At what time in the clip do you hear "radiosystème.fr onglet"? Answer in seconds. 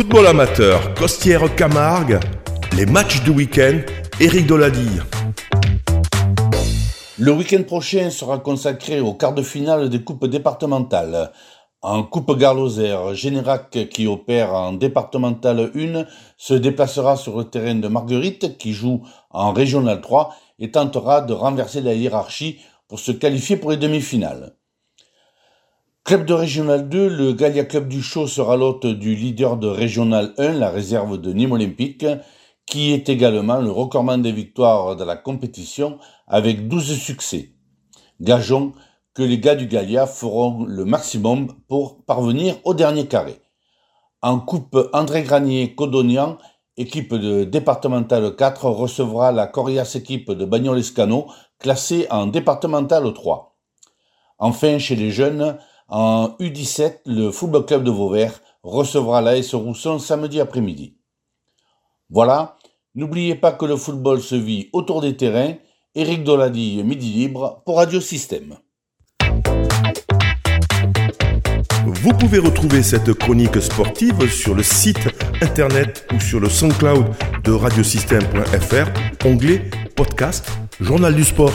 77.52-79.70